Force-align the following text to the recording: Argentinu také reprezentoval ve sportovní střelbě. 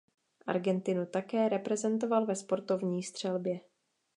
Argentinu 0.47 1.05
také 1.05 1.49
reprezentoval 1.49 2.25
ve 2.25 2.35
sportovní 2.35 3.03
střelbě. 3.03 3.59